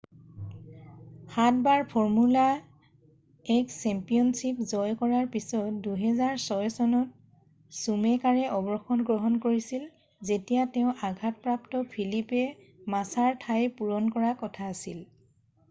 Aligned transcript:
সাতবাৰ 1.33 1.81
formula 1.89 2.43
1 3.55 3.73
championship 3.73 4.63
জয় 4.71 4.95
কৰাৰ 5.01 5.27
পিছত 5.35 5.67
2006 5.89 6.69
চনত 6.77 7.77
চুমেকাৰে 7.81 8.47
অৱসৰ 8.55 9.03
গ্ৰহণ 9.11 9.35
কৰিছিল 9.43 9.83
যেতিয়া 10.29 10.63
তেঁও 10.77 10.95
আঘাতপ্ৰাপ্ত 11.09 11.83
ফিলিপে 11.93 12.41
মাছাৰ 12.95 13.37
ঠাই 13.45 13.69
পূৰণ 13.83 14.09
কৰা 14.17 14.33
কথা 14.41 14.71
আছিল 14.73 15.05